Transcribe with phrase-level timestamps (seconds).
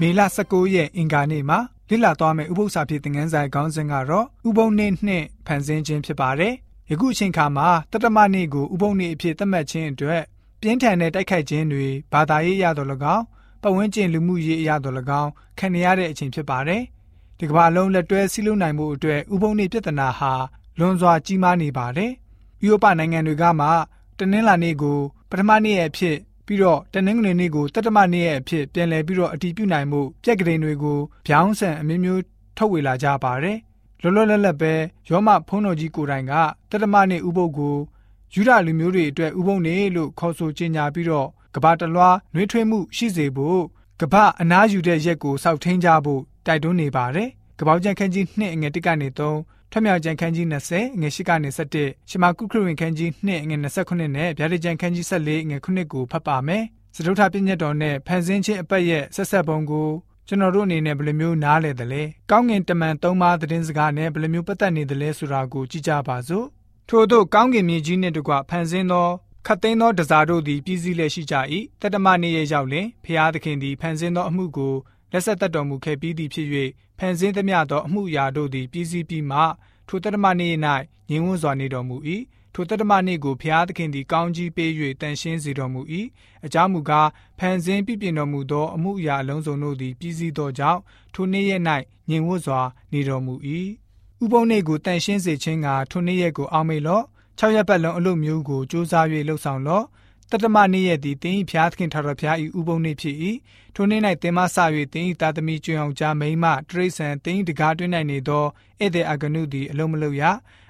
[0.00, 1.58] မေလ19ရက်အင်္ဂါနေ့မှာ
[1.88, 6.54] လေ့လာသွားမယ့်ဥပုသ္စာဖြစ်တဲ့ငန်းဆိုင်ခေါင်းစဉ်ကတော့ဥပုံနေ့နှစ်ဖန်ဆင်းခြင်းဖြစ်ပါတယ်။
[6.90, 10.22] ယခုအချိန်ခါမှာတတမနေ့ကိုဥပုံနေ့အဖြစ်သတ်မှတ်ခြင်းအတွက်
[10.60, 13.24] ပြင်းထန်တဲ့တိုက်ခိုက်ခြင်းတွေဘာသာရေးအရတော်၎င်း
[13.62, 16.82] ပတ်ဝန်းကျင်လူမှုရေးအရတော်၎င်းခံရတဲ့အချိန်ဖြစ်ပါတယ်။
[17.38, 20.32] ဒီကမ္ဘာလုံးလက်တွဲစည်းလုံးနိုင်မှုအတွက်ဥပုံနေ့ပြဿနာဟာ
[20.78, 22.10] လွန်စွာကြီးမားနေပါတယ်။
[22.64, 23.68] ဥရောပနိုင်ငံတွေကမှ
[24.18, 24.98] တနင်္လာနေ့ကို
[25.30, 26.16] ပထမနေ့ရဲ့အဖြစ်
[26.48, 32.22] ပြီးတော့တနင်္ဂနွေနေ့ကိုတတမနေ့ရဲ့အဖြစ်ပြန်လည်ပြီးတော့အတည်ပြုနိုင်မှုပြက်ကလေးတွေကိုဗျောင်းဆန်အမျိုးမျိုး
[32.56, 33.58] ထုတ်ဝေလာကြပါတယ်။
[34.02, 34.72] လောလောလတ်လတ်ပဲ
[35.08, 36.32] ရောမဖုံးတော်ကြီးကိုတိုင်က
[36.70, 37.76] တတမနေ့ဥပုပ်ကို
[38.34, 43.62] ယူဒလူမျိုးတွေအတွက်ဥပုပ်နေ့လို့ခေါ်ဆိုကြေညာပြီးတော့ကဘာတလွားနှွေးထွေးမှုရှိစေဖို့
[44.00, 56.64] ကဘာအနားယူတဲ့ရက်ကိုစောက်ထင်းကြဖို့တိုက်တွန်းနေပါတယ်။ကပောက်ကျန်ခန်းကြီး2အငယ်1ကနေ3 ထမြောက်ကျန်ခန်းကြီး20ငွေ8ကနေ17ရှမာကုခရဝင်ခန်းကြီး2ငွေ29နဲ့ဗျာဒိကျန်ခန်းကြီး14ငွေ9ကိုဖတ်ပါမယ်။
[56.96, 59.90] စတုထပြည့်ညတ်တော်နဲ့ဖန်ဆင်းခြင်းအပတ်ရဲ့ဆက်ဆက်ပုံကို
[60.28, 66.46] ကျွန်တော်တို့အနေနဲ့ဘယ်လိုမျိုးနားလည်သလဲ။ကောင်းငင်တမန်သုံးပါးသတင်းစကားနဲ့ဘယ်လိုမျိုးပတ်သက်နေသလဲဆိုတာကိုကြည့်ကြပါစို့။
[66.88, 69.08] ထို့သောကောင်းကင်မြေကြီးနှင့်တကွဖန်ဆင်းသော
[69.46, 71.34] ခတ်သိမ်းသောတစားတို့သည်ပြည်စည်းလျက်ရှိကြ၏
[71.80, 74.74] တတမနေ့ရဲ့ရောက်လင်ဖျားသခင်သည်ဖန်ဆင်းသောအမှုကို
[75.12, 76.48] လက်ဆက်သက်တော်မူခဲ့ပြီးသည်ဖြစ်၍
[76.98, 79.40] ဖန်ဆင်းသမျှသောအမှုအရာတို့သည်ပြည်စည်းပြီးမှ
[79.88, 80.54] ထိုတတမနေ့၌
[81.10, 81.96] ငြင်းဝန်းစွာနေတော်မူ၏
[82.54, 84.70] ထိုတတမနေ့ကိုဖျားသခင်သည်ကောင်းကြီးပေး၍
[85.00, 85.80] တန်ရှင်းစေတော်မူ၏
[86.46, 90.80] အကြောင်းမူကားဖန်ဆင်းပြပြင်တော်မူသောအမှုအရာအလုံးစုံတို့သည်ပြည်စည်းသောကြောင့်
[91.14, 91.62] ထိုနေ့ရက်၌
[92.10, 92.60] ငြင်းဝန်းစွာ
[92.92, 93.34] နေတော်မူ၏
[94.22, 97.04] ဥပုံနေ့ကိုတန်ရှင်းစေခြင်းကထိုနေ့ရက်ကိုအောက်မေ့လော့
[97.38, 99.84] 6ရက်ပတ်လုံးအလုပ်မျိုးကိုစူးစမ်း၍လှုပ်ဆောင်လော့
[100.32, 103.16] တတမနေ့ရက်သည်တင်းဤဖျားသခင်ထာဝရဘုရား၏ဥပုံနေ့ဖြစ်၏
[103.74, 104.56] ထိုနေ့၌တင်မဆ၍
[104.92, 108.44] တင်းဤတာသမီကျွင်အောင်ကြားမိမတရိษံတင်းဤတကားတွင်း၌နေသော
[108.80, 110.22] ဧည့်သည်အကနုသည်အလုံးမလုံးရ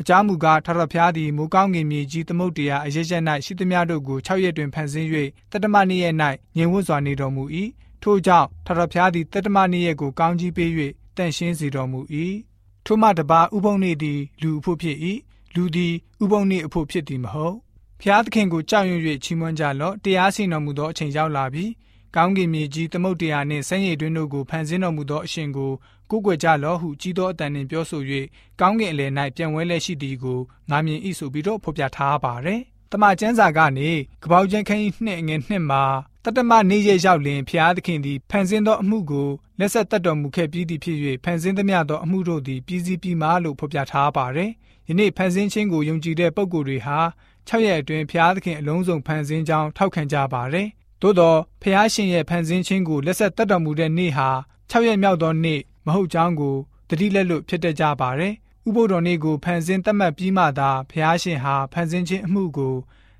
[0.00, 5.08] အကြောင်းမူကားထာဝရဘုရားသည်မိုးကောင်းကင်မြေကြီးသမုတ်တရားအရရက်၌ရှိသမျှတို့ကို6ရက်တွင်ဖန်ဆင်း၍
[5.52, 6.14] တတမနေ့ရက်၌
[6.56, 7.44] ငြိမ်ဝတ်စွာနေတော်မူ၏
[8.02, 10.70] ထို့ကြောင့်ထာဝရဘုရားသည်တတမနေ့ရက်ကိုကောင်းကြီးပေး၍
[11.16, 12.00] တန်ရှင်းစေတော်မူ၏
[12.86, 14.96] ထို့မှတပါဥပုံနေ့သည်လူအဖို့ဖြစ်၏
[15.54, 17.56] လူသည်ဥပုံနေ့အဖို့ဖြစ်သည်မဟုတ်
[18.02, 21.64] ဖျားသခင်ကိုကြောက်ရွံ့၍ချီးမွမ်းကြလော့တရားစီတော်မူသောအချိန်ရောက်လာပြီ
[22.16, 25.72] ကောင်းကင်မြေကြီးသမုတ်တရားနှင့်ဆန်းရည်တွင်တို့ကိုဖန်ဆင်းတော်မူသောအရှင်ကို
[26.10, 28.02] ကိုးကွယ်ကြလော့ဟုကြီးသောအတန်နှင့်ပြောဆို၍
[28.60, 30.38] ကောင်းကင်အလယ်၌ပြန်ဝဲလက်ရှိသည်ကို
[30.70, 32.60] ငါမြင်၏ဆိုပြီးတော့ဖော်ပြထားပါသည်
[32.92, 33.90] တမန်ကျမ်းစာကနေ
[34.24, 35.84] ကပောက်ကျန်းခန်းကြီးနှစ်ငယ်နှစ်မှာ
[36.24, 39.28] တတမနေရရောက်လင်ဖျားသခင်သည်ဖန်ဆင်းသောအမှုကို
[39.58, 44.50] လက်ဆက်တတ်တော်မူခဲ့ပြီးသည်ဖြစ်၍ဖန်ဆင်းသမျှသောအမှုတို့သည်ပြည်စည်းပြီးမှလို့ဖော်ပြထားပါတယ်။
[44.88, 46.98] ယနေ့ဖန်ဆင်းခြင်းကိုယုံကြည်တဲ့ပုဂ္ဂိုလ်တွေဟာ
[47.52, 50.68] 6ရက်အတွင်းဖျားသခင်အလုံးစုံဖန်ဆင်းကြောင်းထောက်ခံကြပါတယ်။
[51.02, 54.28] သို့သောဖျားရှင်ရဲ့ဖန်ဆင်းခြင်းကိုလက်ဆက်တတ်တော်မူတဲ့နေ့ဟာ
[54.70, 56.56] 6ရက်မြောက်သောနေ့မဟုတ်ကြောင်းကို
[56.88, 58.34] တတိလက်လို့ဖြစ်တတ်ကြပါတယ်။
[58.68, 62.74] ဥပုဒ္ဒော်နေ့ကိုဖန်ဆင်းသတ်မှတ်ပြီးမှသာဖျားရှင်ဟာဖန်ဆင်းခြင်းအမှုကို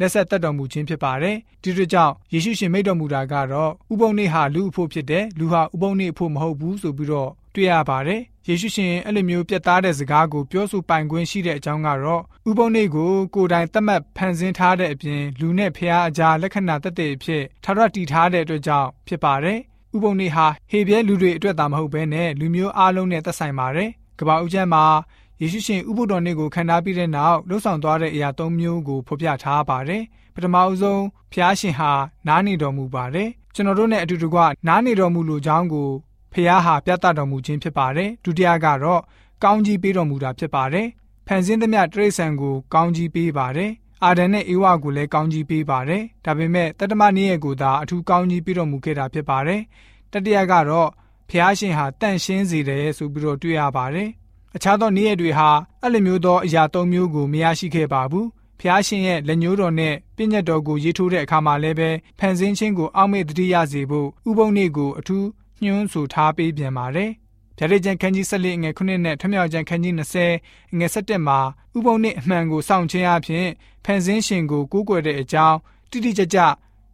[0.00, 19.58] လက်ဆက်တက်တော်မူခြင်းဖြစ်ပါတယ်။ဒီတို့ကြောင့်ယေရှုရှင်မိတ်တော်မူတာကတော့ဥပုံနေ့ဟာလူအဖို့ဖြစ်တယ်လူဟာဥပုံနေ့အဖို့မဟုတ်ဘူးဆိုပြီးတော့ တွေ့ရပါတယ်။ယေရှုရှင်အဲ့လိုမျိုးပြတ်သားတဲ့စကားကိုပြောဆိုပိုင်ခွင့်ရှိတဲ့အကြောင်းကတော့ဥပုံနေ့ကိုကိုယ်တိုင်သတ်မှတ်ဖန်ဆင်းထားတဲ့အပြင်လူနဲ့ဖျားအကြားလက္ခဏာသက်သေအဖြစ်ထာဝရတည်ထားတဲ့အတွက်ကြောင့်ဖြစ်ပါတယ်။
[19.94, 24.84] ဥပုံနေ့ဟာဟေပြဲလူတွေအတွက်သာမဟုတ်ဘဲနဲ့လူမျိုးအလုံးနဲ့သက်ဆိုင်ပါတယ်။ကမ္ဘာဦးကျမ်းမှာ
[25.40, 30.02] ယေရှုရှင်ဥပုဒ္တော်နေ့ကိုခံထားပြီးတဲ့နောက်လှုပ်ဆောင်သွားတဲ့အရာ၃မျိုးကိုဖော်ပြထားပါတယ်။
[30.34, 31.02] ပထမအဆုံး
[31.32, 31.92] ဖျားရှင်ဟာ
[32.28, 35.90] နားနေတော်မူပါတယ်။ကျွန်တော်တို့နဲ့အတူတကွနားနေတော်မူလိုကြောင်းကို
[36.32, 39.02] ဖျားဟာပြသတော်မူခြင်းဖြစ်ပါတယ်။ဒုတိယကတော့
[39.44, 40.86] ကောင်းကြီးပေးတော်မူတာဖြစ်ပါတယ်။
[41.26, 43.70] ဖန်ဆင်းသမျှတရိษံကိုကောင်းကြီးပေးပါတယ်။
[44.04, 49.60] အာဒန်နဲ့အေဝါကိုလည်းကောင်းကြီးပေးပါတယ်။ဒါပေမဲ့တတမနေ့ရဲ့ကိုသာအထူးကောင်းကြီးပေးတော်မူခဲ့တာဖြစ်ပါတယ်။
[50.12, 50.88] တတိယကတော့
[51.30, 54.08] ဖျားရှင်ဟာတန့်ရှင်းစေတယ်ဆိုပြီးတော့တွေ့ရပါတယ်။
[54.56, 55.48] အခြားသောနေ့ရက်တွေဟာ
[55.82, 58.26] အဲ့လိုမျိုးသောအရာ၃မျိုးကိုမရရှိခဲ့ပါဘူး။
[58.60, 65.26] ဖျားရှင်ရဲ့လက်ညှိုးတော်နဲ့ပြည့်ညတ်တော်ကိုရေးထိုးတဲ့အခါမှာလည်းပဲဖန်ဆင်းခြင်းကိုအောက်မေ့တတိယစေဖို့ဥပုံနေ့ကိုအထူး
[65.64, 67.10] ညွှန်းဆိုထားပေးပြန်ပါတယ်။
[67.58, 71.38] ဗျာဒိတ်ကျန်ခန်းကြီး14ငွေ9နဲ့ထမြောက်ကျန်ခန်းကြီး20ငွေ17မှာ
[71.76, 73.46] ဥပုံနေ့အမှန်ကိုစောင့်ခြင်းအပြင်
[73.84, 75.58] ဖန်ဆင်းရှင်ကိုကိုးကွယ်တဲ့အကြောင်း
[75.90, 76.38] တိတိကျကျ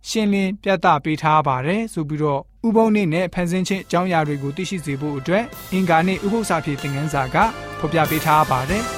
[0.09, 7.37] ရှင်းလင်းပြသပေးထားပါတယ်ဆိုပြီးတော့ဥပုံနေ့နဲ့ဖန်ဆင်းခြင်းအကြောင်းအရာတွေကိုသိရှိစေဖို့အတွက်အင်္ဂါနေ့ဥပုသ္စာပြေသင်ခန်းစာက
[7.79, 8.85] ဖော်ပြပေးထားပါတယ်။